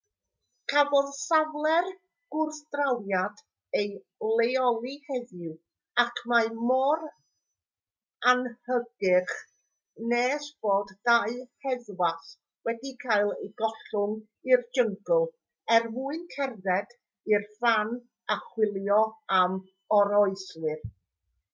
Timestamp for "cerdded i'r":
16.37-17.49